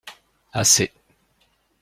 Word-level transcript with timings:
Assez. 0.59 0.91